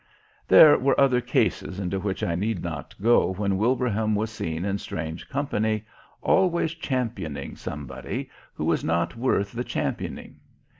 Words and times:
There 0.47 0.79
were 0.79 0.99
other 0.99 1.21
cases 1.21 1.79
into 1.79 1.99
which 1.99 2.23
I 2.23 2.33
need 2.33 2.63
not 2.63 2.95
go 2.99 3.33
when 3.35 3.55
Wilbraham 3.59 4.15
was 4.15 4.31
seen 4.31 4.65
in 4.65 4.79
strange 4.79 5.29
company, 5.29 5.85
always 6.23 6.73
championing 6.73 7.55
somebody 7.55 8.31
who 8.55 8.65
was 8.65 8.83
not 8.83 9.15
worth 9.15 9.51
the 9.51 9.63
championing. 9.63 10.39